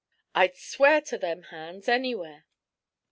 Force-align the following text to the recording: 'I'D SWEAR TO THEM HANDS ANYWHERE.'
'I'D 0.33 0.55
SWEAR 0.55 0.99
TO 1.01 1.19
THEM 1.19 1.43
HANDS 1.53 1.87
ANYWHERE.' 1.87 2.45